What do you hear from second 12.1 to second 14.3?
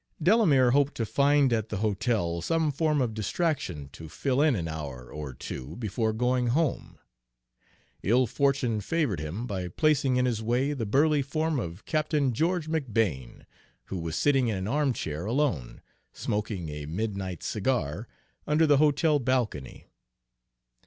George McBane, who was